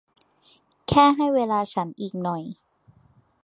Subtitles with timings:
[0.87, 2.41] แค่ให้เวลาฉันอีกหน่อย